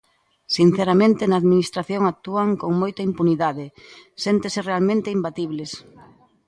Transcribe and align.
Sinceramente, 0.57 1.23
na 1.25 1.39
Administración 1.41 2.01
actúan 2.13 2.49
con 2.61 2.71
moita 2.81 3.01
impunidade, 3.09 3.65
séntense 4.23 4.59
realmente 4.69 5.13
imbatibles. 5.17 5.71